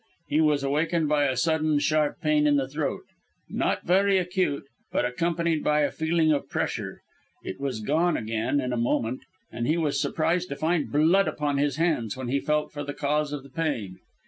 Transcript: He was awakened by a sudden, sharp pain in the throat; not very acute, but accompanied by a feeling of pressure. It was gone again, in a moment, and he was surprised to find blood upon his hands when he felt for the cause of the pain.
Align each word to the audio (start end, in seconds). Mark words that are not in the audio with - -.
He 0.27 0.41
was 0.41 0.63
awakened 0.63 1.07
by 1.09 1.25
a 1.25 1.37
sudden, 1.37 1.77
sharp 1.77 2.21
pain 2.21 2.47
in 2.47 2.55
the 2.55 2.67
throat; 2.67 3.03
not 3.47 3.83
very 3.83 4.17
acute, 4.17 4.63
but 4.91 5.05
accompanied 5.05 5.63
by 5.63 5.81
a 5.81 5.91
feeling 5.91 6.31
of 6.31 6.49
pressure. 6.49 7.01
It 7.43 7.59
was 7.59 7.81
gone 7.81 8.17
again, 8.17 8.59
in 8.59 8.73
a 8.73 8.77
moment, 8.77 9.21
and 9.51 9.67
he 9.67 9.77
was 9.77 10.01
surprised 10.01 10.49
to 10.49 10.55
find 10.55 10.91
blood 10.91 11.27
upon 11.27 11.59
his 11.59 11.75
hands 11.75 12.17
when 12.17 12.29
he 12.29 12.39
felt 12.39 12.71
for 12.71 12.83
the 12.83 12.95
cause 12.95 13.31
of 13.31 13.43
the 13.43 13.49
pain. 13.51 13.99